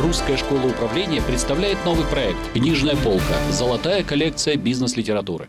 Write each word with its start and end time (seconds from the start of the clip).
Русская 0.00 0.36
школа 0.36 0.60
управления 0.66 1.20
представляет 1.20 1.76
новый 1.84 2.04
проект 2.06 2.38
«Книжная 2.52 2.94
полка. 2.94 3.34
Золотая 3.50 4.04
коллекция 4.04 4.56
бизнес-литературы». 4.56 5.48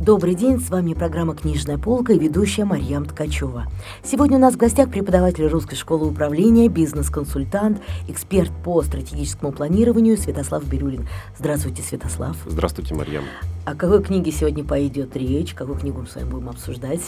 Добрый 0.00 0.34
день, 0.34 0.58
с 0.58 0.70
вами 0.70 0.94
программа 0.94 1.34
«Книжная 1.34 1.76
полка» 1.76 2.14
и 2.14 2.18
ведущая 2.18 2.64
Марьям 2.64 3.04
Ткачева. 3.04 3.66
Сегодня 4.02 4.38
у 4.38 4.40
нас 4.40 4.54
в 4.54 4.56
гостях 4.56 4.90
преподаватель 4.90 5.46
Русской 5.48 5.76
школы 5.76 6.08
управления, 6.08 6.68
бизнес-консультант, 6.68 7.82
эксперт 8.08 8.50
по 8.64 8.82
стратегическому 8.82 9.52
планированию 9.52 10.16
Святослав 10.16 10.64
Бирюлин. 10.64 11.06
Здравствуйте, 11.38 11.82
Святослав. 11.82 12.38
Здравствуйте, 12.46 12.94
Марьям. 12.94 13.24
О 13.66 13.74
какой 13.74 14.02
книге 14.02 14.32
сегодня 14.32 14.64
пойдет 14.64 15.14
речь? 15.14 15.52
Какую 15.52 15.78
книгу 15.78 16.00
мы 16.00 16.06
с 16.06 16.14
вами 16.14 16.30
будем 16.30 16.48
обсуждать? 16.48 17.02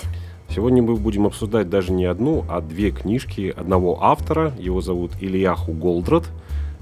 Сегодня 0.51 0.83
мы 0.83 0.97
будем 0.97 1.27
обсуждать 1.27 1.69
даже 1.69 1.93
не 1.93 2.07
одну, 2.07 2.45
а 2.49 2.61
две 2.61 2.91
книжки 2.91 3.53
одного 3.55 4.03
автора. 4.03 4.55
Его 4.59 4.81
зовут 4.81 5.13
Ильяху 5.21 5.73
Голдрат. 5.73 6.25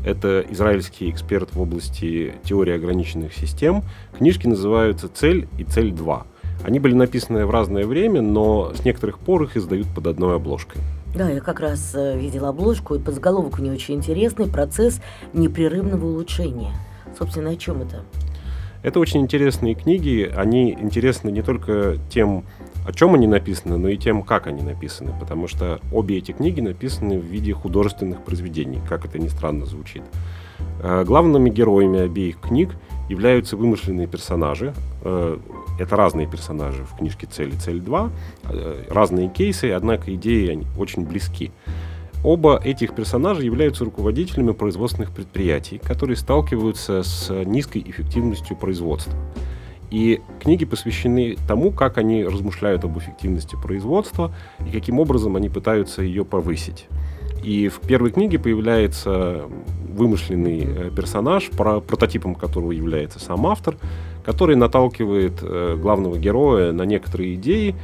Это 0.05 0.45
израильский 0.51 1.11
эксперт 1.11 1.53
в 1.53 1.61
области 1.61 2.35
теории 2.45 2.75
ограниченных 2.75 3.35
систем. 3.35 3.83
Книжки 4.17 4.47
называются 4.47 5.09
«Цель» 5.09 5.49
и 5.59 5.65
«Цель 5.65 5.91
2». 5.91 6.23
Они 6.63 6.79
были 6.79 6.95
написаны 6.95 7.45
в 7.45 7.51
разное 7.51 7.87
время, 7.87 8.23
но 8.23 8.73
с 8.73 8.85
некоторых 8.85 9.19
пор 9.19 9.43
их 9.43 9.57
издают 9.57 9.89
под 9.95 10.07
одной 10.07 10.37
обложкой. 10.37 10.81
Да, 11.15 11.29
я 11.29 11.41
как 11.41 11.61
раз 11.61 11.93
э, 11.95 12.19
видела 12.19 12.51
обложку, 12.51 12.95
и 12.95 12.99
подзаголовок 12.99 13.59
у 13.59 13.63
нее 13.63 13.73
очень 13.73 13.97
интересный 13.97 14.47
«Процесс 14.47 15.01
непрерывного 15.33 16.07
улучшения». 16.07 16.73
Собственно, 17.19 17.51
о 17.51 17.57
чем 17.57 17.83
это? 17.83 18.03
Это 18.83 19.01
очень 19.01 19.21
интересные 19.21 19.75
книги. 19.75 20.31
Они 20.35 20.73
интересны 20.73 21.31
не 21.31 21.43
только 21.43 21.97
тем, 22.11 22.45
о 22.87 22.93
чем 22.93 23.15
они 23.15 23.27
написаны, 23.27 23.77
но 23.79 23.89
и 23.89 23.97
тем, 23.97 24.23
как 24.23 24.47
они 24.47 24.63
написаны, 24.63 25.13
потому 25.19 25.49
что 25.49 25.81
обе 25.93 26.19
эти 26.19 26.33
книги 26.33 26.61
написаны 26.61 27.19
в 27.19 27.25
виде 27.25 27.53
художественных 27.53 28.25
произведений, 28.25 28.81
как 28.89 29.05
это 29.05 29.19
ни 29.19 29.29
странно 29.29 29.67
звучит. 29.67 30.03
Э, 30.81 31.05
главными 31.05 31.51
героями 31.51 32.01
обеих 32.01 32.39
книг 32.41 32.77
являются 33.09 33.57
вымышленные 33.57 34.07
персонажи. 34.07 34.75
Э, 35.03 35.39
это 35.79 35.97
разные 35.97 36.27
персонажи 36.27 36.85
в 36.85 36.97
книжке 36.97 37.27
«Цель» 37.27 37.55
и 37.55 37.59
«Цель 37.59 37.79
2», 37.79 38.11
э, 38.51 38.85
разные 38.89 39.29
кейсы, 39.29 39.73
однако 39.73 40.15
идеи 40.15 40.49
они 40.49 40.67
очень 40.79 41.05
близки. 41.05 41.51
Оба 42.27 42.61
этих 42.65 42.93
персонажа 42.93 43.43
являются 43.43 43.85
руководителями 43.85 44.51
производственных 44.51 45.13
предприятий, 45.13 45.79
которые 45.79 46.17
сталкиваются 46.17 47.05
с 47.05 47.33
низкой 47.45 47.85
эффективностью 47.87 48.57
производства. 48.57 49.15
И 49.93 50.21
книги 50.41 50.65
посвящены 50.65 51.37
тому, 51.47 51.71
как 51.71 51.99
они 51.99 52.25
размышляют 52.25 52.83
об 52.83 52.99
эффективности 52.99 53.55
производства 53.55 54.35
и 54.67 54.73
каким 54.73 54.99
образом 54.99 55.37
они 55.37 55.49
пытаются 55.49 56.03
ее 56.03 56.25
повысить. 56.25 56.89
И 57.45 57.69
в 57.69 57.79
первой 57.79 58.11
книге 58.11 58.41
появляется 58.41 59.43
вымышленный 59.89 60.65
э, 60.67 60.91
персонаж, 60.91 61.49
прототипом 61.51 62.35
которого 62.35 62.73
является 62.73 63.21
сам 63.21 63.47
автор, 63.47 63.77
который 64.25 64.57
наталкивает 64.57 65.35
э, 65.43 65.79
главного 65.81 66.19
героя 66.19 66.73
на 66.73 66.83
некоторые 66.83 67.37
идеи, 67.37 67.77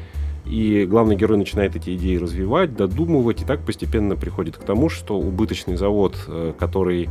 и 0.45 0.87
главный 0.87 1.17
герой 1.17 1.39
начинает 1.39 1.77
эти 1.77 1.95
идеи 1.97 2.17
развивать, 2.17 2.75
додумывать, 2.77 3.43
и 3.43 3.45
так 3.45 3.61
постепенно 3.65 4.17
приходит 4.17 4.57
к 4.57 4.65
тому, 4.65 4.89
что 4.89 5.19
убыточный 5.19 5.77
завод, 5.77 6.17
э, 6.27 6.53
который 6.59 7.09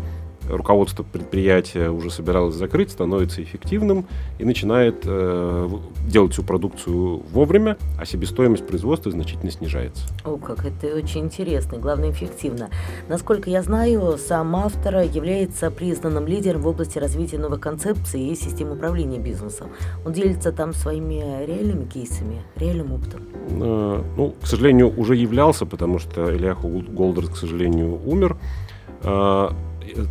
руководство 0.50 1.04
предприятия 1.04 1.90
уже 1.90 2.10
собиралось 2.10 2.56
закрыть, 2.56 2.92
становится 2.92 3.42
эффективным 3.42 4.06
и 4.40 4.46
начинает 4.46 5.04
э, 5.06 5.70
делать 6.08 6.34
всю 6.34 6.44
продукцию 6.44 7.24
вовремя, 7.32 7.78
а 8.00 8.06
себестоимость 8.06 8.66
производства 8.66 9.12
значительно 9.12 9.52
снижается. 9.52 10.06
О, 10.26 10.38
как 10.38 10.66
это 10.66 10.96
очень 10.96 11.26
интересно, 11.26 11.78
главное 11.78 12.12
эффективно. 12.12 12.70
Насколько 13.08 13.50
я 13.50 13.62
знаю, 13.64 14.18
сам 14.18 14.56
автор 14.56 15.02
является 15.02 15.72
признанным 15.72 16.28
лидером 16.28 16.62
в 16.62 16.68
области 16.68 16.98
развития 16.98 17.38
новых 17.38 17.60
концепций 17.60 18.22
и 18.22 18.36
систем 18.36 18.72
управления 18.72 19.20
бизнесом. 19.20 19.70
Он 20.06 20.14
делится 20.14 20.52
там 20.52 20.74
своими 20.74 21.46
реальными 21.46 21.86
кейсами, 21.86 22.42
реальным 22.56 22.94
опытом. 22.94 23.22
Э, 23.50 24.04
ну, 24.18 24.36
к 24.42 24.48
сожалению, 24.48 24.94
уже 24.98 25.16
являлся, 25.16 25.66
потому 25.66 26.00
что 26.00 26.36
Ильяху 26.36 26.68
Голдер, 26.68 27.28
к 27.28 27.38
сожалению, 27.38 28.00
умер. 28.06 28.38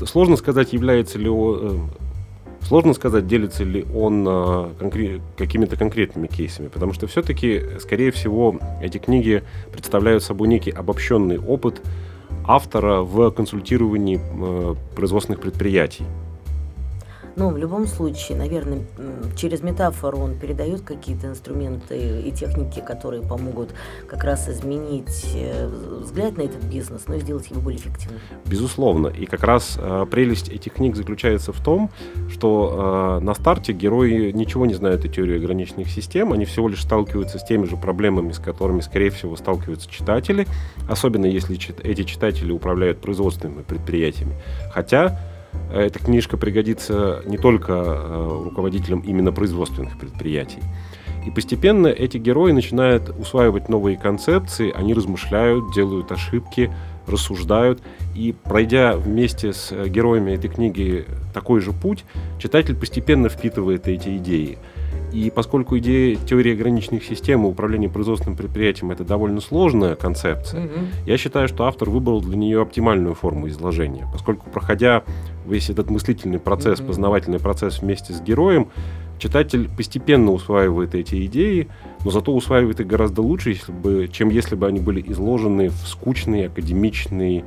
Сложно 0.07 0.37
сказать, 0.37 0.73
является 0.73 1.19
ли 1.19 1.29
он, 1.29 1.59
э, 1.63 2.67
сложно 2.67 2.95
сказать, 2.95 3.27
делится 3.27 3.65
ли 3.65 3.85
он 3.95 4.27
э, 4.27 4.31
конкре- 4.79 5.21
какими-то 5.37 5.77
конкретными 5.77 6.27
кейсами, 6.27 6.69
потому 6.69 6.93
что 6.93 7.07
все-таки, 7.07 7.63
скорее 7.81 8.11
всего, 8.11 8.59
эти 8.83 8.99
книги 8.99 9.43
представляют 9.73 10.23
собой 10.23 10.49
некий 10.49 10.71
обобщенный 10.71 11.39
опыт 11.39 11.83
автора 12.45 13.03
в 13.03 13.31
консультировании 13.31 14.21
э, 14.21 14.75
производственных 14.95 15.41
предприятий. 15.41 16.05
Но 17.41 17.49
в 17.49 17.57
любом 17.57 17.87
случае, 17.87 18.37
наверное, 18.37 18.83
через 19.35 19.63
метафору 19.63 20.19
он 20.19 20.39
передает 20.39 20.83
какие-то 20.83 21.29
инструменты 21.29 22.21
и 22.21 22.31
техники, 22.33 22.85
которые 22.87 23.23
помогут 23.23 23.71
как 24.07 24.25
раз 24.25 24.47
изменить 24.51 25.27
э, 25.35 25.67
взгляд 26.03 26.37
на 26.37 26.43
этот 26.43 26.63
бизнес, 26.65 27.05
но 27.09 27.15
и 27.15 27.21
сделать 27.21 27.49
его 27.49 27.63
более 27.63 27.81
эффективным. 27.81 28.21
Безусловно. 28.45 29.07
И 29.07 29.25
как 29.25 29.43
раз 29.43 29.79
э, 29.79 30.05
прелесть 30.11 30.51
этих 30.51 30.75
книг 30.75 30.97
заключается 30.97 31.55
в 31.55 31.65
том, 31.65 31.89
что 32.29 33.19
э, 33.21 33.25
на 33.25 33.33
старте 33.33 33.73
герои 33.73 34.33
ничего 34.33 34.67
не 34.67 34.75
знают 34.75 35.07
о 35.07 35.09
теории 35.09 35.37
ограниченных 35.39 35.89
систем, 35.89 36.35
они 36.35 36.45
всего 36.45 36.69
лишь 36.69 36.83
сталкиваются 36.83 37.39
с 37.39 37.45
теми 37.45 37.65
же 37.65 37.79
проблемами, 37.79 38.33
с 38.33 38.39
которыми, 38.39 38.81
скорее 38.81 39.09
всего, 39.09 39.35
сталкиваются 39.37 39.89
читатели, 39.89 40.47
особенно 40.91 41.25
если 41.25 41.55
чит- 41.55 41.81
эти 41.83 42.03
читатели 42.03 42.53
управляют 42.53 43.01
производственными 43.01 43.63
предприятиями. 43.63 44.35
Хотя 44.75 45.19
эта 45.73 45.99
книжка 45.99 46.37
пригодится 46.37 47.23
не 47.27 47.39
только 47.39 47.73
э, 47.73 48.41
руководителям 48.45 49.01
именно 49.01 49.33
производственных 49.33 49.99
предприятий. 49.99 50.63
И 51.27 51.31
постепенно 51.31 51.87
эти 51.89 52.17
герои 52.17 52.53
начинают 52.53 53.11
усваивать 53.11 53.69
новые 53.69 53.99
концепции, 53.99 54.73
они 54.73 54.95
размышляют, 54.95 55.73
делают 55.75 56.11
ошибки, 56.13 56.73
рассуждают. 57.07 57.83
И 58.15 58.35
пройдя 58.45 58.97
вместе 58.97 59.53
с 59.53 59.71
э, 59.71 59.89
героями 59.89 60.33
этой 60.33 60.51
книги 60.51 61.07
такой 61.35 61.61
же 61.61 61.73
путь, 61.73 62.05
читатель 62.39 62.75
постепенно 62.75 63.29
впитывает 63.29 63.87
эти 63.87 64.17
идеи. 64.17 64.59
И 65.13 65.31
поскольку 65.31 65.79
идея 65.79 66.17
теории 66.17 66.53
ограниченных 66.53 67.05
систем 67.05 67.45
и 67.45 67.49
управления 67.49 67.89
производственным 67.89 68.37
предприятием 68.37 68.91
это 68.91 69.05
довольно 69.05 69.41
сложная 69.41 69.97
концепция, 69.97 70.65
mm-hmm. 70.65 70.87
я 71.07 71.17
считаю, 71.17 71.49
что 71.49 71.65
автор 71.65 71.91
выбрал 71.91 72.21
для 72.21 72.37
нее 72.37 72.63
оптимальную 72.63 73.15
форму 73.15 73.49
изложения. 73.49 74.07
Поскольку 74.13 74.49
проходя 74.51 75.03
весь 75.47 75.71
этот 75.71 75.91
мыслительный 75.91 76.39
процесс, 76.39 76.81
mm-hmm. 76.81 76.87
познавательный 76.87 77.39
процесс 77.41 77.81
вместе 77.83 78.13
с 78.13 78.21
героем, 78.21 78.69
читатель 79.19 79.69
постепенно 79.69 80.33
усваивает 80.33 80.95
эти 80.95 81.27
идеи, 81.27 81.69
но 82.05 82.11
зато 82.11 82.35
усваивает 82.35 82.81
их 82.81 82.87
гораздо 82.87 83.23
лучше, 83.23 83.51
если 83.51 83.73
бы, 83.73 84.09
чем 84.13 84.31
если 84.31 84.55
бы 84.55 84.67
они 84.67 84.81
были 84.81 85.03
изложены 85.13 85.69
в 85.69 85.87
скучной, 85.87 86.47
академичной, 86.47 87.45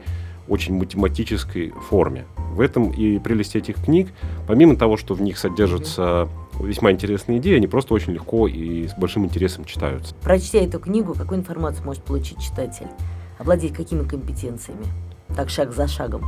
очень 0.47 0.75
математической 0.75 1.72
форме. 1.90 2.25
В 2.52 2.59
этом 2.59 2.91
и 2.91 3.18
прелесть 3.19 3.56
этих 3.56 3.75
книг. 3.75 4.09
Помимо 4.46 4.75
того, 4.75 4.97
что 4.97 5.13
в 5.13 5.22
них 5.22 5.38
содержатся 5.38 6.28
весьма 6.59 6.91
интересные 6.91 7.40
идеи, 7.40 7.56
они 7.56 7.68
просто 7.68 7.94
очень 7.94 8.14
легко 8.14 8.47
и 8.47 8.88
с 8.88 8.94
большим 8.94 9.25
интересом 9.25 9.66
читаются. 9.66 10.16
Прочтя 10.22 10.59
эту 10.59 10.80
книгу, 10.80 11.14
какую 11.14 11.40
информацию 11.40 11.86
может 11.86 12.03
получить 12.03 12.40
читатель? 12.40 12.88
Овладеть 13.40 13.74
какими 13.74 14.08
компетенциями? 14.08 14.86
Так, 15.36 15.50
шаг 15.50 15.74
за 15.74 15.88
шагом. 15.88 16.24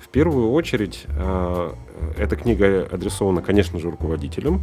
В 0.00 0.08
первую 0.08 0.50
очередь, 0.50 1.04
э, 1.08 1.72
эта 2.18 2.34
книга 2.36 2.88
адресована, 2.90 3.42
конечно 3.42 3.78
же, 3.78 3.90
руководителям, 3.90 4.62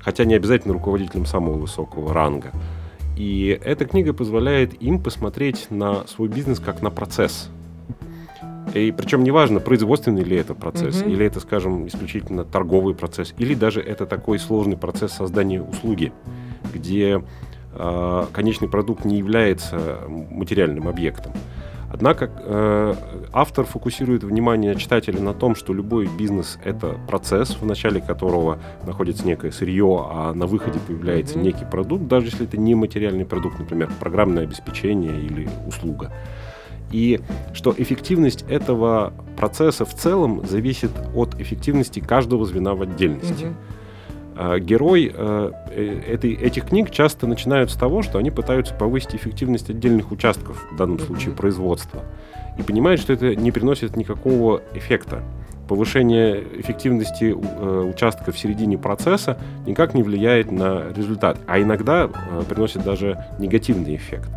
хотя 0.00 0.24
не 0.24 0.34
обязательно 0.34 0.74
руководителям 0.74 1.26
самого 1.26 1.58
высокого 1.58 2.14
ранга. 2.14 2.52
И 3.16 3.58
эта 3.64 3.86
книга 3.86 4.12
позволяет 4.12 4.80
им 4.82 5.02
посмотреть 5.02 5.70
на 5.70 6.06
свой 6.06 6.28
бизнес 6.28 6.60
как 6.60 6.82
на 6.82 6.90
процесс, 6.90 7.48
и 8.80 8.92
причем 8.92 9.22
неважно, 9.22 9.60
производственный 9.60 10.24
ли 10.24 10.36
это 10.36 10.54
процесс, 10.54 11.00
угу. 11.00 11.10
или 11.10 11.24
это, 11.26 11.40
скажем, 11.40 11.86
исключительно 11.86 12.44
торговый 12.44 12.94
процесс, 12.94 13.34
или 13.38 13.54
даже 13.54 13.80
это 13.80 14.06
такой 14.06 14.38
сложный 14.38 14.76
процесс 14.76 15.12
создания 15.12 15.62
услуги, 15.62 16.12
где 16.72 17.22
э, 17.72 18.24
конечный 18.32 18.68
продукт 18.68 19.04
не 19.04 19.18
является 19.18 20.00
материальным 20.08 20.88
объектом. 20.88 21.32
Однако 21.94 22.28
э, 22.28 22.94
автор 23.32 23.64
фокусирует 23.64 24.24
внимание 24.24 24.74
читателя 24.74 25.20
на 25.20 25.32
том, 25.32 25.54
что 25.54 25.72
любой 25.72 26.08
бизнес— 26.08 26.58
это 26.64 26.96
процесс, 27.06 27.50
в 27.50 27.64
начале 27.64 28.00
которого 28.00 28.58
находится 28.84 29.24
некое 29.24 29.52
сырье, 29.52 30.04
а 30.10 30.34
на 30.34 30.46
выходе 30.48 30.80
появляется 30.84 31.38
некий 31.38 31.64
продукт, 31.64 32.08
даже 32.08 32.26
если 32.26 32.46
это 32.46 32.56
не 32.56 32.74
материальный 32.74 33.24
продукт, 33.24 33.60
например, 33.60 33.92
программное 34.00 34.42
обеспечение 34.42 35.20
или 35.20 35.48
услуга 35.68 36.10
и 36.94 37.20
что 37.52 37.74
эффективность 37.76 38.44
этого 38.48 39.12
процесса 39.36 39.84
в 39.84 39.94
целом 39.94 40.46
зависит 40.46 40.92
от 41.14 41.40
эффективности 41.40 41.98
каждого 41.98 42.46
звена 42.46 42.74
в 42.74 42.82
отдельности. 42.82 43.46
Угу. 44.36 44.60
Герой 44.60 45.12
э, 45.12 45.50
э, 45.70 46.00
этой, 46.08 46.34
этих 46.34 46.66
книг 46.66 46.90
часто 46.90 47.26
начинают 47.26 47.70
с 47.70 47.74
того, 47.74 48.02
что 48.02 48.18
они 48.18 48.30
пытаются 48.30 48.74
повысить 48.74 49.14
эффективность 49.14 49.70
отдельных 49.70 50.12
участков, 50.12 50.64
в 50.72 50.76
данном 50.76 51.00
случае 51.00 51.34
производства. 51.34 52.02
и 52.58 52.62
понимает, 52.62 53.00
что 53.00 53.12
это 53.12 53.34
не 53.34 53.50
приносит 53.50 53.96
никакого 53.96 54.62
эффекта. 54.74 55.22
Повышение 55.68 56.44
эффективности 56.60 57.34
э, 57.36 57.90
участка 57.92 58.30
в 58.30 58.38
середине 58.38 58.78
процесса 58.78 59.36
никак 59.66 59.94
не 59.94 60.02
влияет 60.04 60.52
на 60.52 60.92
результат, 60.94 61.38
а 61.46 61.60
иногда 61.60 62.08
приносит 62.48 62.84
даже 62.84 63.24
негативный 63.38 63.96
эффект. 63.96 64.30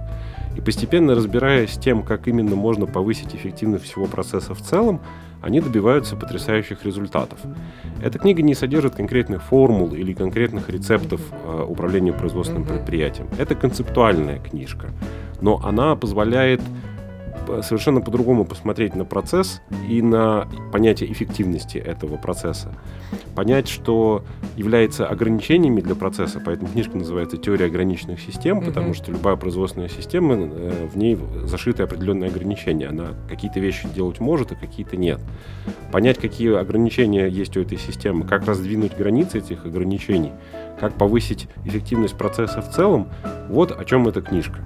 И 0.58 0.62
постепенно 0.62 1.14
разбираясь 1.14 1.74
с 1.74 1.78
тем, 1.78 2.02
как 2.02 2.28
именно 2.28 2.56
можно 2.56 2.88
повысить 2.88 3.36
эффективность 3.36 3.86
всего 3.86 4.08
процесса 4.08 4.56
в 4.56 4.62
целом, 4.62 5.00
они 5.40 5.62
добиваются 5.62 6.16
потрясающих 6.16 6.84
результатов. 6.84 7.38
Эта 8.02 8.18
книга 8.18 8.42
не 8.42 8.56
содержит 8.56 8.96
конкретных 8.96 9.44
формул 9.44 9.94
или 9.94 10.14
конкретных 10.14 10.68
рецептов 10.70 11.22
э, 11.32 11.64
управления 11.64 12.12
производственным 12.12 12.66
предприятием. 12.66 13.28
Это 13.38 13.54
концептуальная 13.54 14.40
книжка, 14.40 14.90
но 15.42 15.62
она 15.64 15.96
позволяет 15.96 16.62
совершенно 17.62 18.02
по-другому 18.02 18.46
посмотреть 18.46 18.96
на 18.96 19.06
процесс 19.06 19.62
и 19.88 20.02
на 20.02 20.48
понятие 20.72 21.12
эффективности 21.12 21.78
этого 21.78 22.18
процесса. 22.18 22.74
Понять, 23.36 23.68
что 23.68 24.24
является 24.56 25.08
ограничениями 25.08 25.82
для 25.82 25.96
процесса, 25.96 26.42
поэтому 26.44 26.72
книжка 26.72 26.98
называется 26.98 27.38
«Теория 27.38 27.66
ограниченных 27.66 28.20
систем», 28.20 28.62
потому 28.62 28.94
что 28.94 29.12
любая 29.12 29.36
производственная 29.36 29.90
система, 29.90 30.36
э, 30.36 30.88
в 30.92 30.98
ней 30.98 31.18
зашиты 31.44 31.84
определенные 31.84 32.30
ограничения. 32.30 32.88
Она 32.88 33.10
какие-то 33.30 33.60
вещи 33.60 33.88
делать 33.94 34.20
может, 34.20 34.52
а 34.52 34.56
какие-то 34.56 34.98
нет. 34.98 35.20
Понять, 35.92 36.18
какие 36.18 36.56
ограничения 36.56 37.28
есть 37.28 37.56
у 37.58 37.62
этой 37.62 37.78
системы, 37.78 38.26
как 38.26 38.46
раздвинуть 38.46 38.98
границы 38.98 39.40
этих 39.40 39.66
ограничений, 39.66 40.32
как 40.80 40.94
повысить 40.94 41.48
эффективность 41.66 42.18
процесса 42.18 42.62
в 42.62 42.72
целом, 42.72 43.08
вот 43.50 43.72
о 43.72 43.86
чем 43.86 44.08
эта 44.08 44.22
книжка. 44.22 44.60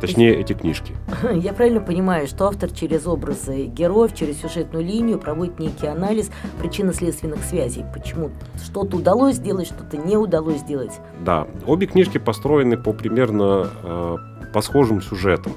Точнее, 0.00 0.34
эти 0.34 0.52
книжки. 0.52 0.94
Я 1.34 1.52
правильно 1.52 1.80
понимаю, 1.80 2.26
что 2.26 2.46
автор 2.46 2.70
через 2.70 3.06
образы 3.06 3.66
героев, 3.66 4.14
через 4.14 4.40
сюжетную 4.40 4.84
линию 4.84 5.18
проводит 5.18 5.58
некий 5.58 5.86
анализ 5.86 6.30
причинно-следственных 6.60 7.42
связей. 7.44 7.84
Почему 7.94 8.30
что-то 8.62 8.96
удалось 8.96 9.36
сделать, 9.36 9.66
что-то 9.66 9.96
не 9.96 10.16
удалось 10.16 10.60
сделать. 10.60 10.92
Да, 11.20 11.46
обе 11.66 11.86
книжки 11.86 12.18
построены 12.18 12.76
по 12.76 12.92
примерно 12.92 13.68
э, 13.82 14.16
по 14.52 14.60
схожим 14.60 15.00
сюжетам. 15.00 15.52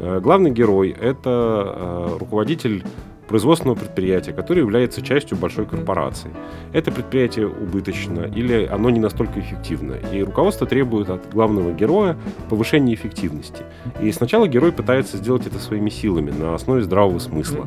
Э, 0.00 0.20
главный 0.20 0.50
герой– 0.50 0.90
это 1.00 1.30
э, 1.30 2.16
руководитель 2.18 2.84
производственного 3.28 3.78
предприятия, 3.78 4.32
которое 4.32 4.60
является 4.60 5.02
частью 5.02 5.38
большой 5.38 5.66
корпорации. 5.66 6.30
Это 6.72 6.90
предприятие 6.90 7.48
убыточно 7.48 8.22
или 8.22 8.66
оно 8.66 8.90
не 8.90 9.00
настолько 9.00 9.40
эффективно. 9.40 9.94
И 10.12 10.22
руководство 10.22 10.66
требует 10.66 11.08
от 11.08 11.30
главного 11.30 11.72
героя 11.72 12.16
повышения 12.48 12.94
эффективности. 12.94 13.64
И 14.00 14.10
сначала 14.12 14.48
герой 14.48 14.72
пытается 14.72 15.16
сделать 15.16 15.46
это 15.46 15.58
своими 15.58 15.90
силами, 15.90 16.30
на 16.30 16.54
основе 16.54 16.82
здравого 16.82 17.18
смысла. 17.18 17.66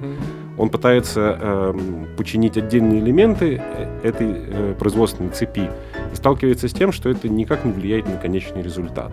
Он 0.58 0.70
пытается 0.70 1.38
э, 1.40 1.74
починить 2.18 2.58
отдельные 2.58 3.02
элементы 3.02 3.62
э, 3.62 4.00
этой 4.04 4.28
э, 4.32 4.76
производственной 4.80 5.32
цепи 5.32 5.70
и 6.14 6.16
сталкивается 6.16 6.70
с 6.70 6.74
тем, 6.74 6.92
что 6.92 7.10
это 7.10 7.28
никак 7.28 7.66
не 7.66 7.74
влияет 7.74 8.08
на 8.08 8.18
конечный 8.18 8.62
результат. 8.62 9.12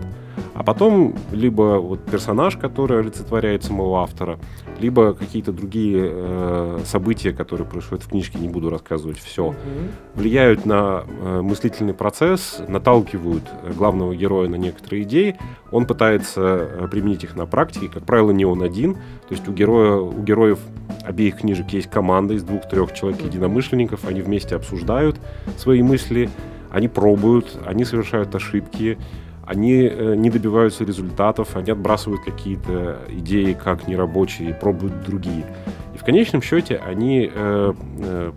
А 0.53 0.63
потом 0.63 1.15
либо 1.31 1.79
вот 1.79 2.05
персонаж, 2.05 2.57
который 2.57 2.99
олицетворяет 2.99 3.63
самого 3.63 4.03
автора, 4.03 4.37
либо 4.79 5.13
какие-то 5.13 5.51
другие 5.51 6.09
э, 6.11 6.79
события, 6.85 7.31
которые 7.31 7.67
происходят 7.67 8.03
в 8.03 8.09
книжке, 8.09 8.37
не 8.37 8.49
буду 8.49 8.69
рассказывать 8.69 9.19
все, 9.19 9.47
mm-hmm. 9.47 9.89
влияют 10.15 10.65
на 10.65 11.03
э, 11.07 11.41
мыслительный 11.41 11.93
процесс, 11.93 12.61
наталкивают 12.67 13.43
главного 13.75 14.15
героя 14.15 14.47
на 14.47 14.55
некоторые 14.55 15.03
идеи. 15.03 15.37
Он 15.71 15.87
пытается 15.87 16.41
э, 16.41 16.87
применить 16.89 17.23
их 17.23 17.35
на 17.35 17.47
практике. 17.47 17.89
Как 17.89 18.05
правило, 18.05 18.31
не 18.31 18.45
он 18.45 18.61
один. 18.61 18.93
То 18.93 19.31
есть 19.31 19.47
у, 19.47 19.53
героя, 19.53 19.97
у 19.97 20.21
героев 20.21 20.59
обеих 21.03 21.37
книжек 21.37 21.69
есть 21.69 21.89
команда 21.89 22.35
из 22.35 22.43
двух-трех 22.43 22.93
человек-единомышленников. 22.93 24.05
Они 24.05 24.21
вместе 24.21 24.55
обсуждают 24.55 25.19
свои 25.57 25.81
мысли, 25.81 26.29
они 26.71 26.87
пробуют, 26.87 27.57
они 27.65 27.85
совершают 27.85 28.33
ошибки 28.35 28.97
они 29.45 29.89
э, 29.91 30.15
не 30.15 30.29
добиваются 30.29 30.83
результатов, 30.83 31.55
они 31.55 31.71
отбрасывают 31.71 32.23
какие-то 32.23 32.99
идеи 33.09 33.53
как 33.53 33.87
нерабочие 33.87 34.51
и 34.51 34.53
пробуют 34.53 35.03
другие. 35.03 35.45
И 35.93 35.97
в 35.97 36.03
конечном 36.03 36.41
счете 36.41 36.77
они 36.77 37.29
э, 37.33 37.73
э, 37.99 38.31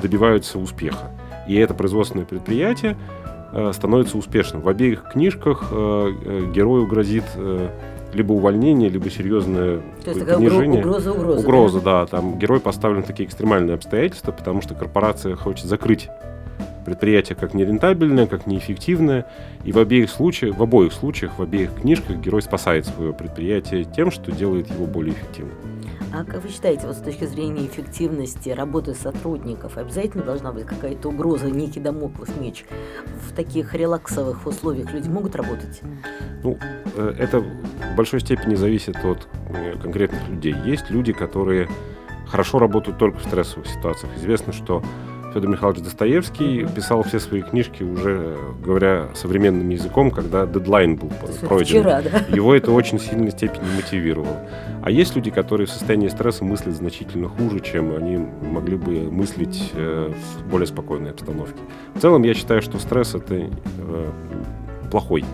добиваются 0.00 0.58
успеха. 0.58 1.10
И 1.48 1.56
это 1.56 1.74
производственное 1.74 2.24
предприятие 2.24 2.96
становится 3.72 4.16
успешным. 4.16 4.62
В 4.62 4.68
обеих 4.68 5.04
книжках 5.12 5.70
герою 5.70 6.86
грозит 6.86 7.24
либо 8.14 8.32
увольнение, 8.32 8.88
либо 8.88 9.10
серьезное 9.10 9.82
То 10.04 10.10
есть 10.10 10.26
понижение. 10.26 10.80
угроза, 10.80 11.12
угроза. 11.12 11.40
Угроза, 11.40 11.80
да? 11.80 12.00
да. 12.00 12.06
Там 12.06 12.38
герой 12.38 12.60
поставлен 12.60 13.02
в 13.02 13.06
такие 13.06 13.28
экстремальные 13.28 13.74
обстоятельства, 13.74 14.32
потому 14.32 14.62
что 14.62 14.74
корпорация 14.74 15.36
хочет 15.36 15.66
закрыть 15.66 16.08
предприятие 16.84 17.36
как 17.36 17.54
нерентабельное, 17.54 18.26
как 18.26 18.46
неэффективное. 18.46 19.26
И 19.64 19.72
в 19.72 19.78
обеих 19.78 20.10
случаях, 20.10 20.56
в 20.56 20.62
обоих 20.62 20.92
случаях, 20.92 21.38
в 21.38 21.42
обеих 21.42 21.74
книжках 21.74 22.16
герой 22.16 22.42
спасает 22.42 22.86
свое 22.86 23.12
предприятие 23.12 23.84
тем, 23.84 24.10
что 24.10 24.32
делает 24.32 24.70
его 24.70 24.86
более 24.86 25.14
эффективным. 25.14 25.56
А 26.14 26.24
как 26.24 26.42
вы 26.42 26.50
считаете, 26.50 26.86
вот 26.86 26.96
с 26.96 27.00
точки 27.00 27.24
зрения 27.24 27.64
эффективности 27.64 28.50
работы 28.50 28.94
сотрудников, 28.94 29.78
обязательно 29.78 30.22
должна 30.22 30.52
быть 30.52 30.66
какая-то 30.66 31.08
угроза, 31.08 31.50
некий 31.50 31.80
домоклов 31.80 32.28
меч? 32.38 32.66
В 33.26 33.34
таких 33.34 33.72
релаксовых 33.72 34.46
условиях 34.46 34.92
люди 34.92 35.08
могут 35.08 35.34
работать? 35.36 35.80
Ну, 36.42 36.58
э, 36.96 37.14
это 37.18 37.40
в 37.40 37.96
большой 37.96 38.20
степени 38.20 38.56
зависит 38.56 39.02
от 39.02 39.26
э, 39.48 39.78
конкретных 39.82 40.28
людей. 40.28 40.54
Есть 40.66 40.90
люди, 40.90 41.14
которые 41.14 41.68
хорошо 42.26 42.58
работают 42.58 42.98
только 42.98 43.18
в 43.18 43.22
стрессовых 43.22 43.66
ситуациях. 43.66 44.12
Известно, 44.16 44.52
что 44.52 44.82
Федор 45.32 45.48
Михайлович 45.48 45.82
Достоевский 45.82 46.66
писал 46.74 47.02
все 47.02 47.18
свои 47.18 47.42
книжки 47.42 47.82
уже, 47.82 48.36
говоря 48.64 49.08
современным 49.14 49.68
языком, 49.68 50.10
когда 50.10 50.46
дедлайн 50.46 50.96
был 50.96 51.10
пройден. 51.46 51.82
Вчера, 51.82 52.02
да? 52.02 52.18
Его 52.34 52.54
это 52.54 52.72
очень 52.72 52.98
сильной 52.98 53.30
степени 53.30 53.64
мотивировало. 53.76 54.48
А 54.82 54.90
есть 54.90 55.16
люди, 55.16 55.30
которые 55.30 55.66
в 55.66 55.70
состоянии 55.70 56.08
стресса 56.08 56.44
мыслят 56.44 56.74
значительно 56.74 57.28
хуже, 57.28 57.60
чем 57.60 57.94
они 57.96 58.18
могли 58.42 58.76
бы 58.76 59.10
мыслить 59.10 59.70
э, 59.74 60.12
в 60.12 60.50
более 60.50 60.66
спокойной 60.66 61.10
обстановке. 61.10 61.60
В 61.94 62.00
целом, 62.00 62.22
я 62.22 62.34
считаю, 62.34 62.62
что 62.62 62.78
стресс 62.78 63.14
это 63.14 63.34
э, 63.34 64.10
плохой 64.90 65.24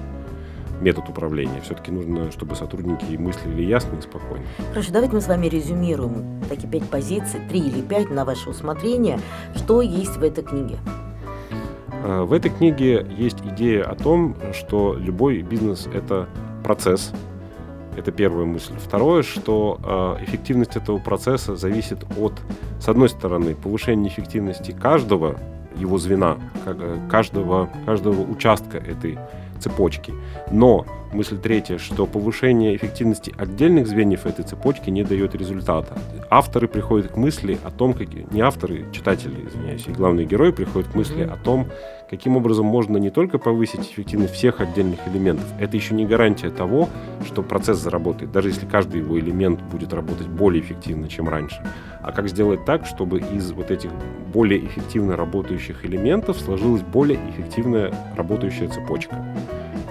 метод 0.81 1.09
управления. 1.09 1.61
Все-таки 1.63 1.91
нужно, 1.91 2.31
чтобы 2.31 2.55
сотрудники 2.55 3.17
мыслили 3.17 3.63
ясно 3.63 3.97
и 3.97 4.01
спокойно. 4.01 4.45
Хорошо, 4.71 4.93
давайте 4.93 5.15
мы 5.15 5.21
с 5.21 5.29
вами 5.29 5.47
резюмируем 5.47 6.43
такие 6.49 6.69
пять 6.69 6.89
позиций, 6.89 7.41
три 7.49 7.61
или 7.61 7.81
пять 7.81 8.11
на 8.11 8.25
ваше 8.25 8.51
усмотрение. 8.51 9.19
Что 9.57 9.83
есть 9.83 10.17
в 10.17 10.23
этой 10.23 10.45
книге? 10.45 10.79
А, 12.05 12.25
в 12.25 12.33
этой 12.33 12.51
книге 12.51 13.07
есть 13.17 13.39
идея 13.41 13.85
о 13.85 13.95
том, 13.95 14.37
что 14.53 14.95
любой 14.99 15.43
бизнес– 15.43 15.87
это 15.93 16.29
процесс. 16.63 17.13
Это 17.97 18.13
первая 18.13 18.47
мысль. 18.47 18.75
Второе, 18.79 19.23
что 19.23 19.81
а, 19.83 20.23
эффективность 20.23 20.77
этого 20.77 20.99
процесса 20.99 21.57
зависит 21.57 22.05
от, 22.17 22.35
с 22.81 22.89
одной 22.89 23.09
стороны, 23.09 23.55
повышения 23.57 24.09
эффективности 24.09 24.71
каждого 24.71 25.37
его 25.79 25.99
звена, 25.99 26.39
э, 26.67 26.99
каждого, 27.11 27.69
каждого 27.87 28.21
участка 28.23 28.79
этой 28.79 29.19
цепочки. 29.59 30.15
Но 30.51 30.85
мысль 31.13 31.39
третья, 31.39 31.79
что 31.79 32.07
повышение 32.07 32.77
эффективности 32.77 33.35
отдельных 33.37 33.87
звеньев 33.87 34.27
этой 34.27 34.45
цепочки 34.45 34.91
не 34.91 35.05
дает 35.05 35.35
результата. 35.35 35.99
Авторы 36.31 36.69
приходят 36.69 37.13
к 37.13 37.17
мысли 37.17 37.59
о 37.65 37.71
том, 37.71 37.95
как... 37.95 38.09
не 38.13 38.41
авторы, 38.41 38.87
читатели, 38.93 39.47
извиняюсь, 39.49 39.87
и 39.87 39.93
главные 39.93 40.27
герои 40.27 40.51
приходят 40.51 40.91
к 40.91 40.95
мысли 40.95 41.23
о 41.23 41.37
том, 41.37 41.69
каким 42.11 42.37
образом 42.37 42.67
можно 42.67 42.97
не 42.97 43.11
только 43.11 43.39
повысить 43.39 43.91
эффективность 43.91 44.35
всех 44.35 44.61
отдельных 44.61 45.01
элементов, 45.07 45.47
это 45.59 45.77
еще 45.77 45.95
не 45.95 46.07
гарантия 46.07 46.51
того, 46.51 46.89
что 47.27 47.43
процесс 47.43 47.79
заработает, 47.79 48.33
даже 48.33 48.49
если 48.49 48.67
каждый 48.67 49.01
его 49.01 49.19
элемент 49.19 49.61
будет 49.63 49.93
работать 49.93 50.27
более 50.27 50.63
эффективно, 50.63 51.09
чем 51.09 51.29
раньше. 51.29 51.63
А 52.03 52.13
как 52.13 52.29
сделать 52.29 52.65
так, 52.65 52.87
чтобы 52.87 53.19
из 53.19 53.51
вот 53.53 53.71
этих 53.71 53.91
более 54.33 54.65
эффективно 54.65 55.17
работающих 55.17 55.85
элементов 55.85 56.39
сложилась 56.39 56.83
более 56.83 57.19
эффективная 57.31 57.93
работающая 58.17 58.69
цепочка. 58.69 59.25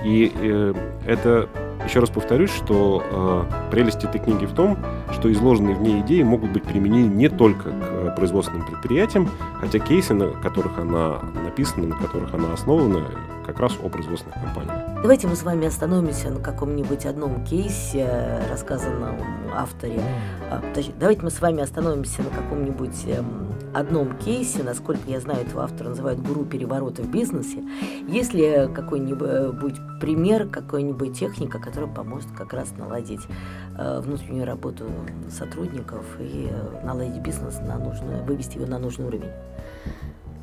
И 0.08 0.32
э, 0.34 0.74
это, 1.06 1.50
еще 1.86 2.00
раз 2.00 2.10
повторюсь, 2.10 2.50
что 2.50 3.04
э, 3.04 3.72
прелесть 3.72 4.06
этой 4.06 4.22
книги 4.22 4.46
в 4.46 4.54
том, 4.54 4.78
что 5.12 5.30
изложенные 5.30 5.76
в 5.76 5.82
ней 5.82 6.00
идеи 6.00 6.22
могут 6.24 6.52
быть 6.52 6.64
применены 6.64 7.14
не 7.14 7.28
только 7.28 7.72
к 7.72 8.16
производственным 8.16 8.66
предприятиям, 8.66 9.30
хотя 9.60 9.80
кейсы, 9.80 10.14
на 10.14 10.28
которых 10.30 10.80
она 10.80 11.20
написана, 11.44 11.88
на 11.88 11.96
которых 11.96 12.34
она 12.34 12.54
основана, 12.54 13.02
как 13.46 13.60
раз 13.60 13.74
о 13.84 13.90
производственных 13.90 14.42
компаниях. 14.42 14.87
Давайте 15.02 15.28
мы 15.28 15.36
с 15.36 15.44
вами 15.44 15.68
остановимся 15.68 16.32
на 16.32 16.40
каком-нибудь 16.40 17.06
одном 17.06 17.46
кейсе, 17.46 18.42
рассказанном 18.50 19.16
авторе. 19.54 20.02
А, 20.50 20.60
давайте 21.00 21.22
мы 21.22 21.30
с 21.30 21.40
вами 21.40 21.62
остановимся 21.62 22.24
на 22.24 22.32
каком-нибудь 22.32 23.06
эм, 23.06 23.54
одном 23.76 24.18
кейсе, 24.18 24.64
насколько 24.64 25.02
я 25.08 25.20
знаю, 25.20 25.46
этого 25.46 25.64
автора 25.64 25.90
называют 25.90 26.20
гуру 26.20 26.46
переворота 26.46 27.04
в 27.04 27.12
бизнесе. 27.12 27.64
Есть 28.08 28.34
ли 28.34 28.68
какой-нибудь 28.74 29.76
пример, 30.02 30.48
какой-нибудь 30.48 31.18
техника, 31.18 31.60
которая 31.60 31.94
поможет 31.94 32.32
как 32.36 32.54
раз 32.54 32.72
наладить 32.76 33.22
э, 33.78 34.00
внутреннюю 34.00 34.48
работу 34.48 34.86
сотрудников 35.30 36.06
и 36.20 36.50
э, 36.50 36.86
наладить 36.86 37.22
бизнес 37.22 37.60
на 37.60 37.78
нужную, 37.78 38.24
вывести 38.24 38.58
его 38.58 38.66
на 38.66 38.80
нужный 38.80 39.06
уровень? 39.06 39.32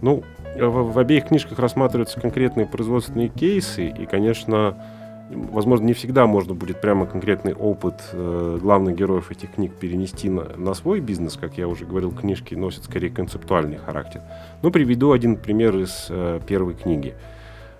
Ну, 0.04 0.23
в, 0.54 0.92
в 0.92 0.99
обеих 0.99 1.28
книжках 1.28 1.58
рассматриваются 1.58 2.20
конкретные 2.20 2.66
производственные 2.66 3.30
кейсы, 3.30 3.88
и, 3.88 4.04
конечно, 4.04 4.76
возможно, 5.30 5.87
не 5.87 5.94
всегда 5.94 6.26
можно 6.26 6.52
будет 6.52 6.82
прямо 6.82 7.06
конкретный 7.06 7.54
опыт 7.54 7.94
э, 8.12 8.58
главных 8.61 8.96
героев 8.96 9.30
этих 9.30 9.52
книг 9.52 9.73
перенести 9.75 10.28
на, 10.28 10.44
на 10.58 10.75
свой 10.75 11.00
бизнес. 11.00 11.38
Как 11.40 11.56
я 11.56 11.66
уже 11.66 11.87
говорил, 11.87 12.12
книжки 12.12 12.54
носят 12.54 12.84
скорее 12.84 13.08
концептуальный 13.08 13.78
характер. 13.78 14.20
Но 14.61 14.70
приведу 14.70 15.12
один 15.12 15.37
пример 15.37 15.75
из 15.78 16.08
э, 16.11 16.38
первой 16.46 16.75
книги. 16.75 17.14
Э, 17.14 17.33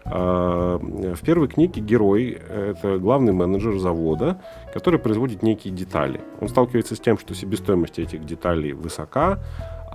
в 0.05 1.19
первой 1.25 1.49
книге 1.49 1.81
герой— 1.81 2.39
это 2.49 2.99
главный 2.99 3.33
менеджер 3.33 3.79
завода, 3.79 4.39
который 4.73 4.99
производит 4.99 5.43
некие 5.43 5.73
детали. 5.73 6.21
Он 6.41 6.49
сталкивается 6.49 6.95
с 6.95 7.01
тем, 7.01 7.19
что 7.19 7.35
себестоимость 7.35 7.99
этих 7.99 8.27
деталей 8.27 8.73
высока, 8.73 9.39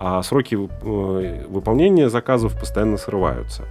а 0.01 0.23
сроки 0.23 0.55
э, 0.55 1.45
выполнения 1.49 2.09
заказов 2.09 2.57
постоянно 2.57 2.95
срываются. 2.95 3.65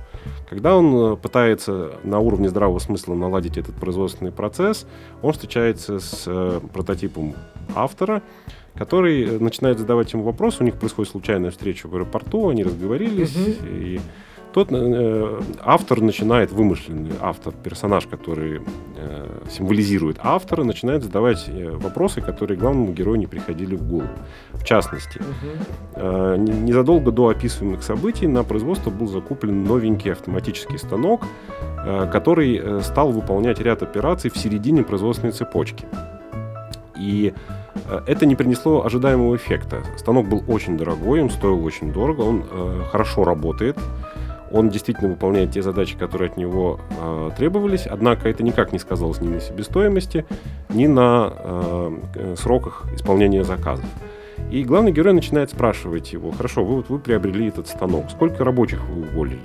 Когда 0.46 0.76
он 0.76 0.94
э, 0.94 1.16
пытается 1.16 1.92
на 2.04 2.18
уровне 2.18 2.50
здравого 2.50 2.80
смысла 2.80 3.14
наладить 3.14 3.56
этот 3.56 3.76
производственный 3.76 4.30
процесс, 4.30 4.86
он 5.22 5.32
встречается 5.32 5.98
с 5.98 6.24
э, 6.26 6.60
прототипом 6.74 7.34
автора, 7.74 8.20
который 8.74 9.40
начинает 9.40 9.78
задавать 9.78 10.12
ему 10.12 10.22
вопросы. 10.22 10.62
У 10.62 10.66
них 10.66 10.74
происходит 10.74 11.12
случайная 11.12 11.50
встреча 11.50 11.86
в 11.86 11.94
аэропорту, 11.94 12.50
они 12.50 12.62
разговорились, 12.62 13.34
mm-hmm. 13.34 13.82
и 13.82 14.00
тот 14.58 14.72
э, 14.72 15.40
автор 15.60 16.00
начинает, 16.00 16.50
вымышленный 16.50 17.12
автор, 17.20 17.54
персонаж, 17.62 18.08
который 18.08 18.60
э, 18.96 19.26
символизирует 19.50 20.16
автора, 20.20 20.64
начинает 20.64 21.04
задавать 21.04 21.48
э, 21.48 21.70
вопросы, 21.70 22.20
которые 22.20 22.58
главному 22.58 22.92
герою 22.92 23.18
не 23.20 23.28
приходили 23.28 23.76
в 23.76 23.88
голову. 23.88 24.08
В 24.54 24.64
частности, 24.64 25.18
угу. 25.18 25.50
э, 25.94 26.36
незадолго 26.38 27.12
до 27.12 27.28
описываемых 27.28 27.84
событий 27.84 28.26
на 28.26 28.42
производство 28.42 28.90
был 28.90 29.06
закуплен 29.06 29.62
новенький 29.62 30.10
автоматический 30.10 30.78
станок, 30.78 31.22
э, 31.86 32.10
который 32.10 32.58
э, 32.58 32.80
стал 32.82 33.12
выполнять 33.12 33.60
ряд 33.60 33.84
операций 33.84 34.28
в 34.28 34.36
середине 34.36 34.82
производственной 34.82 35.32
цепочки. 35.32 35.86
И 36.98 37.32
э, 37.88 38.00
это 38.08 38.26
не 38.26 38.34
принесло 38.34 38.84
ожидаемого 38.84 39.36
эффекта. 39.36 39.84
Станок 39.96 40.28
был 40.28 40.42
очень 40.48 40.76
дорогой, 40.76 41.22
он 41.22 41.30
стоил 41.30 41.64
очень 41.64 41.92
дорого, 41.92 42.22
он 42.22 42.44
э, 42.50 42.82
хорошо 42.90 43.22
работает, 43.22 43.78
он 44.50 44.70
действительно 44.70 45.10
выполняет 45.10 45.52
те 45.52 45.62
задачи, 45.62 45.96
которые 45.96 46.30
от 46.30 46.36
него 46.36 46.80
э, 46.90 47.30
требовались, 47.36 47.86
однако 47.86 48.28
это 48.28 48.42
никак 48.42 48.72
не 48.72 48.78
сказалось 48.78 49.20
ни 49.20 49.28
на 49.28 49.40
себестоимости, 49.40 50.24
ни 50.70 50.86
на 50.86 51.32
э, 51.34 52.34
сроках 52.38 52.86
исполнения 52.94 53.44
заказов. 53.44 53.86
И 54.50 54.64
главный 54.64 54.92
герой 54.92 55.12
начинает 55.12 55.50
спрашивать 55.50 56.12
его, 56.12 56.30
хорошо, 56.30 56.64
вы 56.64 56.76
вот 56.76 56.88
вы 56.88 56.98
приобрели 56.98 57.48
этот 57.48 57.68
станок, 57.68 58.10
сколько 58.10 58.44
рабочих 58.44 58.80
вы 58.88 59.02
уволили? 59.02 59.40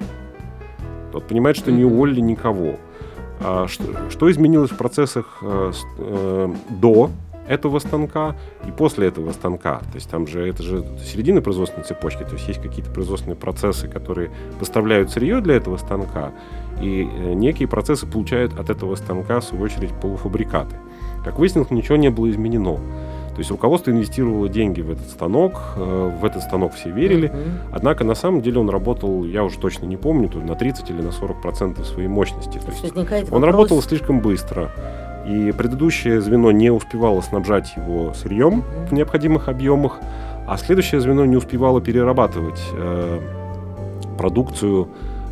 Тот 1.12 1.28
понимает, 1.28 1.58
что 1.58 1.72
не 1.72 1.84
уволили 1.84 2.22
никого. 2.22 2.76
А 3.42 3.68
что, 3.68 3.84
что 4.10 4.32
изменилось 4.32 4.72
в 4.72 4.78
процессах 4.78 5.40
э, 5.42 5.72
э, 5.98 6.54
до 6.70 7.10
этого 7.48 7.80
станка 7.80 8.36
и 8.68 8.72
после 8.72 9.08
этого 9.08 9.32
станка. 9.32 9.80
То 9.80 9.96
есть 9.96 10.10
там 10.10 10.28
же 10.28 10.48
это 10.48 10.64
же 10.64 10.86
середина 11.04 11.42
производственной 11.42 11.84
цепочки, 11.84 12.24
то 12.24 12.34
есть 12.34 12.48
есть 12.48 12.62
какие-то 12.62 12.92
производственные 12.92 13.36
процессы, 13.36 13.88
которые 13.88 14.32
поставляют 14.60 15.12
сырье 15.12 15.42
для 15.42 15.56
этого 15.56 15.78
станка, 15.78 16.32
и 16.82 17.04
э, 17.04 17.34
некие 17.34 17.68
процессы 17.68 18.06
получают 18.08 18.58
от 18.60 18.70
этого 18.70 18.96
станка, 18.96 19.40
в 19.40 19.44
свою 19.44 19.64
очередь, 19.64 19.92
полуфабрикаты. 20.02 20.76
Как 21.24 21.40
выяснилось, 21.40 21.72
ничего 21.72 21.98
не 21.98 22.10
было 22.10 22.30
изменено. 22.30 22.80
То 23.34 23.40
есть 23.40 23.50
руководство 23.50 23.90
инвестировало 23.90 24.48
деньги 24.48 24.82
в 24.82 24.92
этот 24.92 25.10
станок, 25.10 25.60
э, 25.76 26.18
в 26.22 26.24
этот 26.24 26.44
станок 26.44 26.74
все 26.74 26.92
верили, 26.92 27.30
mm-hmm. 27.30 27.70
однако 27.72 28.04
на 28.04 28.14
самом 28.14 28.42
деле 28.42 28.60
он 28.60 28.70
работал, 28.70 29.24
я 29.26 29.44
уже 29.44 29.58
точно 29.58 29.86
не 29.86 29.98
помню, 29.98 30.30
то 30.30 30.38
на 30.38 30.56
30 30.56 30.90
или 30.92 31.02
на 31.02 31.12
40 31.12 31.42
процентов 31.42 31.88
своей 31.88 32.08
мощности. 32.08 32.60
То 32.60 32.72
есть 32.72 32.96
он 32.96 33.42
вопрос... 33.42 33.44
работал 33.44 33.82
слишком 33.82 34.20
быстро. 34.20 34.72
И 35.26 35.54
предыдущее 35.54 36.20
звено 36.22 36.52
не 36.52 36.70
успевало 36.70 37.22
снабжать 37.22 37.74
его 37.78 38.14
сырьем 38.14 38.64
в 38.90 38.92
необходимых 38.92 39.48
объемах, 39.48 40.00
а 40.48 40.58
следующее 40.58 41.00
звено 41.00 41.26
не 41.26 41.38
успевало 41.38 41.82
перерабатывать 41.82 42.62
э, 42.74 43.20
продукцию. 44.18 44.90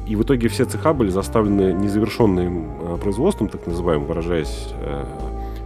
И 0.07 0.15
в 0.15 0.23
итоге 0.23 0.47
все 0.47 0.65
цеха 0.65 0.93
были 0.93 1.09
заставлены 1.09 1.73
незавершенным 1.73 2.71
э, 2.81 2.97
производством, 3.01 3.49
так 3.49 3.67
называемым, 3.67 4.07
выражаясь 4.07 4.69
э, 4.81 5.03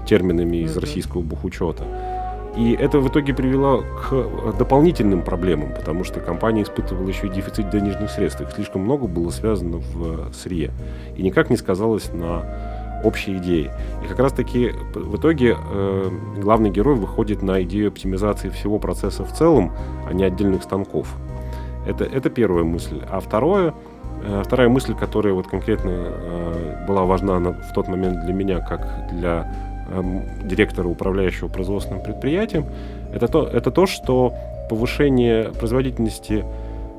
терминами 0.08 0.58
из 0.58 0.76
российского 0.76 1.22
бухучета. 1.22 1.84
И 2.58 2.72
это 2.72 3.00
в 3.00 3.10
итоге 3.10 3.34
привело 3.34 3.84
к 4.10 4.58
дополнительным 4.58 5.24
проблемам, 5.24 5.74
потому 5.76 6.04
что 6.04 6.22
компания 6.22 6.64
испытывала 6.64 7.08
еще 7.08 7.28
и 7.28 7.30
дефицит 7.30 7.70
денежных 7.70 8.10
средств. 8.10 8.42
Их 8.42 8.52
слишком 8.52 8.82
много 8.82 9.08
было 9.08 9.30
связано 9.30 9.78
в 9.78 10.34
сырье. 10.34 10.72
И 11.18 11.22
никак 11.22 11.50
не 11.50 11.58
сказалось 11.58 12.14
на 12.14 12.44
общей 13.06 13.38
идеи. 13.38 13.72
И 14.04 14.08
как 14.08 14.20
раз-таки 14.20 14.72
в 14.94 15.16
итоге 15.18 15.56
э, 15.58 16.10
главный 16.38 16.70
герой 16.70 16.96
выходит 16.96 17.42
на 17.42 17.62
идею 17.64 17.90
оптимизации 17.90 18.50
всего 18.50 18.80
процесса 18.80 19.24
в 19.24 19.32
целом, 19.34 19.72
а 20.08 20.14
не 20.14 20.24
отдельных 20.24 20.64
станков. 20.64 21.08
Это, 21.88 22.04
это 22.04 22.30
первая 22.30 22.64
мысль. 22.64 23.02
А 23.10 23.20
второе, 23.20 23.74
э, 24.24 24.42
вторая 24.44 24.70
мысль, 24.70 24.96
которая 24.96 25.34
вот 25.34 25.48
конкретно 25.48 25.92
э, 25.92 26.86
была 26.88 27.04
важна 27.04 27.40
на, 27.40 27.54
в 27.54 27.74
тот 27.74 27.88
момент 27.88 28.26
для 28.26 28.34
меня, 28.34 28.60
как 28.60 29.10
для 29.14 29.54
э, 29.90 30.22
директора, 30.44 30.88
управляющего 30.88 31.48
производственным 31.48 32.04
предприятием, 32.04 32.66
это 33.14 33.28
то, 33.28 33.44
это 33.44 33.72
то 33.72 33.86
что 33.86 34.34
повышение 34.70 35.52
производительности 35.52 36.44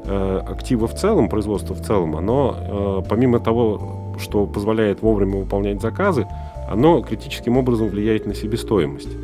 э, 0.05 0.43
актива 0.49 0.87
в 0.87 0.95
целом, 0.95 1.29
производства 1.29 1.75
в 1.75 1.81
целом, 1.81 2.17
оно 2.17 2.57
э, 2.57 3.03
помимо 3.09 3.41
того, 3.41 4.06
что 4.19 4.47
позволяет 4.47 5.03
вовремя 5.03 5.39
выполнять 5.39 5.81
заказы, 5.81 6.27
оно 6.69 7.03
критическим 7.03 7.57
образом 7.57 7.89
влияет 7.89 8.27
на 8.27 8.35
себестоимость. 8.35 9.17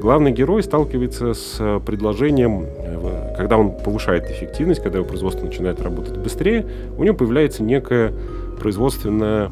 Главный 0.00 0.32
герой 0.32 0.62
сталкивается 0.62 1.34
с 1.34 1.56
э, 1.60 1.78
предложением, 1.84 2.64
э, 2.64 3.34
когда 3.36 3.58
он 3.58 3.72
повышает 3.72 4.30
эффективность, 4.30 4.82
когда 4.82 4.98
его 4.98 5.06
производство 5.06 5.44
начинает 5.44 5.82
работать 5.82 6.16
быстрее, 6.16 6.66
у 6.96 7.04
него 7.04 7.14
появляется 7.14 7.62
некое 7.62 8.14
производственное 8.58 9.50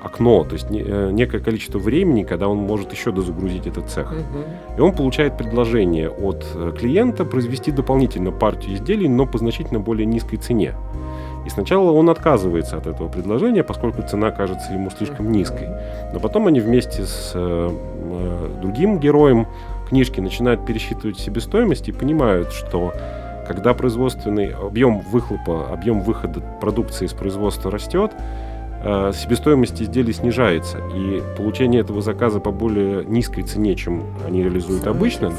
окно, 0.00 0.44
то 0.44 0.52
есть 0.52 0.68
э, 0.70 1.10
некое 1.10 1.40
количество 1.40 1.80
времени, 1.80 2.22
когда 2.22 2.46
он 2.46 2.58
может 2.58 2.92
еще 2.92 3.10
дозагрузить 3.10 3.66
этот 3.66 3.90
цех. 3.90 4.12
Угу. 4.12 4.78
И 4.78 4.80
он 4.80 4.92
получает 4.92 5.36
предложение 5.36 6.08
от 6.08 6.46
клиента 6.78 7.24
произвести 7.24 7.72
дополнительно 7.72 8.30
партию 8.30 8.76
изделий, 8.76 9.08
но 9.08 9.26
по 9.26 9.38
значительно 9.38 9.80
более 9.80 10.06
низкой 10.06 10.36
цене. 10.36 10.76
И 11.46 11.50
сначала 11.50 11.90
он 11.90 12.10
отказывается 12.10 12.76
от 12.76 12.86
этого 12.86 13.08
предложения, 13.08 13.64
поскольку 13.64 14.02
цена 14.02 14.30
кажется 14.30 14.72
ему 14.72 14.90
слишком 14.90 15.30
низкой. 15.32 15.68
Но 16.12 16.20
потом 16.20 16.46
они 16.46 16.60
вместе 16.60 17.04
с 17.04 17.32
э, 17.34 17.70
э, 17.70 18.48
другим 18.60 18.98
героем 18.98 19.46
книжки 19.88 20.20
начинают 20.20 20.64
пересчитывать 20.66 21.18
себестоимость 21.18 21.88
и 21.88 21.92
понимают, 21.92 22.52
что 22.52 22.92
когда 23.46 23.74
производственный 23.74 24.50
объем 24.50 25.00
выхлопа, 25.00 25.72
объем 25.72 26.02
выхода 26.02 26.40
продукции 26.60 27.06
из 27.06 27.12
производства 27.12 27.70
растет, 27.70 28.12
э, 28.84 29.12
себестоимость 29.14 29.82
изделий 29.82 30.12
снижается, 30.12 30.78
и 30.94 31.22
получение 31.36 31.80
этого 31.80 32.02
заказа 32.02 32.38
по 32.38 32.52
более 32.52 33.04
низкой 33.04 33.42
цене, 33.42 33.74
чем 33.74 34.04
они 34.26 34.42
реализуют 34.42 34.86
обычно, 34.86 35.32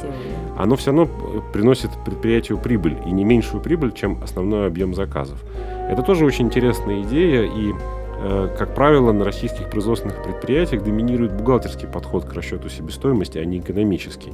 оно 0.57 0.75
все 0.75 0.91
равно 0.91 1.07
приносит 1.53 1.91
предприятию 2.03 2.57
прибыль, 2.57 2.97
и 3.05 3.11
не 3.11 3.23
меньшую 3.23 3.63
прибыль, 3.63 3.93
чем 3.93 4.21
основной 4.23 4.67
объем 4.67 4.93
заказов. 4.93 5.41
Это 5.89 6.03
тоже 6.03 6.25
очень 6.25 6.45
интересная 6.45 7.01
идея, 7.01 7.43
и, 7.43 7.73
э, 8.19 8.55
как 8.57 8.73
правило, 8.75 9.11
на 9.11 9.25
российских 9.25 9.69
производственных 9.69 10.23
предприятиях 10.23 10.83
доминирует 10.83 11.33
бухгалтерский 11.33 11.87
подход 11.87 12.25
к 12.25 12.33
расчету 12.33 12.69
себестоимости, 12.69 13.37
а 13.37 13.45
не 13.45 13.59
экономический. 13.59 14.33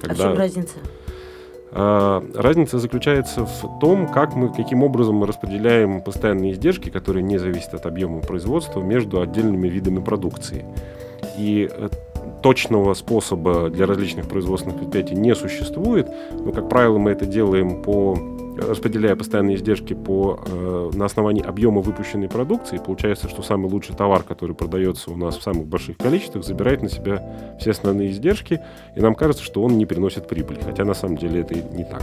Когда... 0.00 0.14
А 0.14 0.16
в 0.16 0.30
чем 0.30 0.38
разница? 0.38 0.74
Э, 1.72 2.22
разница 2.34 2.78
заключается 2.78 3.44
в 3.44 3.78
том, 3.80 4.08
как 4.08 4.34
мы, 4.34 4.48
каким 4.48 4.82
образом 4.82 5.16
мы 5.16 5.26
распределяем 5.26 6.00
постоянные 6.00 6.52
издержки, 6.52 6.88
которые 6.88 7.22
не 7.22 7.38
зависят 7.38 7.74
от 7.74 7.86
объема 7.86 8.20
производства, 8.20 8.80
между 8.80 9.20
отдельными 9.20 9.68
видами 9.68 10.00
продукции. 10.00 10.64
И 11.36 11.68
э, 11.70 11.88
точного 12.42 12.94
способа 12.94 13.68
для 13.70 13.86
различных 13.86 14.28
производственных 14.28 14.78
предприятий 14.78 15.14
не 15.14 15.34
существует, 15.34 16.08
но, 16.32 16.52
как 16.52 16.68
правило, 16.68 16.98
мы 16.98 17.10
это 17.10 17.26
делаем 17.26 17.82
по 17.82 18.16
распределяя 18.56 19.16
постоянные 19.16 19.56
издержки 19.56 19.94
по, 19.94 20.40
э, 20.46 20.90
на 20.94 21.04
основании 21.04 21.44
объема 21.44 21.80
выпущенной 21.80 22.28
продукции, 22.28 22.78
получается, 22.78 23.28
что 23.28 23.42
самый 23.42 23.70
лучший 23.70 23.94
товар, 23.94 24.22
который 24.22 24.54
продается 24.54 25.10
у 25.10 25.16
нас 25.16 25.36
в 25.36 25.42
самых 25.42 25.66
больших 25.66 25.96
количествах, 25.98 26.44
забирает 26.44 26.82
на 26.82 26.88
себя 26.88 27.56
все 27.60 27.70
основные 27.70 28.10
издержки, 28.10 28.60
и 28.96 29.00
нам 29.00 29.14
кажется, 29.14 29.44
что 29.44 29.62
он 29.62 29.78
не 29.78 29.86
приносит 29.86 30.28
прибыли, 30.28 30.60
хотя 30.60 30.84
на 30.84 30.94
самом 30.94 31.16
деле 31.16 31.40
это 31.40 31.54
не 31.54 31.84
так. 31.84 32.02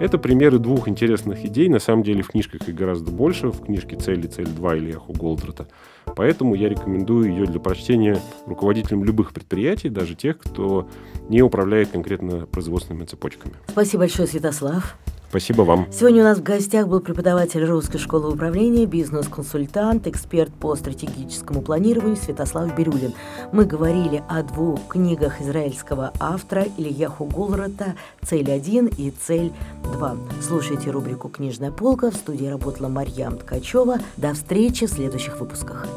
Это 0.00 0.18
примеры 0.18 0.58
двух 0.58 0.88
интересных 0.88 1.44
идей. 1.44 1.68
На 1.68 1.78
самом 1.78 2.02
деле 2.02 2.22
в 2.22 2.28
книжках 2.28 2.68
их 2.68 2.74
гораздо 2.74 3.12
больше. 3.12 3.48
В 3.48 3.64
книжке 3.64 3.96
«Цель» 3.96 4.24
и 4.24 4.28
«Цель 4.28 4.46
2» 4.46 4.78
Ильяху 4.78 5.12
Голдрата. 5.12 5.68
Поэтому 6.16 6.56
я 6.56 6.68
рекомендую 6.68 7.30
ее 7.30 7.46
для 7.46 7.60
прочтения 7.60 8.18
руководителям 8.46 9.04
любых 9.04 9.32
предприятий, 9.32 9.88
даже 9.88 10.16
тех, 10.16 10.38
кто 10.38 10.88
не 11.28 11.42
управляет 11.42 11.90
конкретно 11.90 12.46
производственными 12.46 13.04
цепочками. 13.04 13.54
Спасибо 13.68 14.00
большое, 14.00 14.26
Святослав. 14.26 14.96
Спасибо 15.34 15.62
вам. 15.62 15.88
Сегодня 15.90 16.20
у 16.20 16.24
нас 16.26 16.38
в 16.38 16.44
гостях 16.44 16.86
был 16.86 17.00
преподаватель 17.00 17.64
Русской 17.64 17.98
школы 17.98 18.32
управления, 18.32 18.86
бизнес-консультант, 18.86 20.06
эксперт 20.06 20.54
по 20.54 20.76
стратегическому 20.76 21.60
планированию 21.60 22.16
Святослав 22.16 22.72
Бирюлин. 22.76 23.14
Мы 23.50 23.64
говорили 23.64 24.22
о 24.28 24.44
двух 24.44 24.86
книгах 24.86 25.40
израильского 25.40 26.12
автора 26.20 26.66
Ильяху 26.76 27.24
Гулрата 27.24 27.96
«Цель 28.22 28.44
1» 28.44 28.94
и 28.96 29.10
«Цель 29.10 29.52
2». 29.82 30.18
Слушайте 30.40 30.92
рубрику 30.92 31.28
«Книжная 31.28 31.72
полка». 31.72 32.12
В 32.12 32.14
студии 32.14 32.46
работала 32.46 32.86
Марьям 32.86 33.36
Ткачева. 33.36 33.98
До 34.16 34.34
встречи 34.34 34.86
в 34.86 34.90
следующих 34.90 35.40
выпусках. 35.40 35.88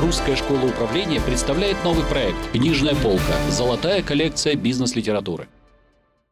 Русская 0.00 0.36
школа 0.36 0.64
управления 0.64 1.20
представляет 1.20 1.76
новый 1.84 2.04
проект 2.04 2.38
«Книжная 2.52 2.94
полка. 2.94 3.34
Золотая 3.50 4.02
коллекция 4.02 4.54
бизнес-литературы». 4.54 5.46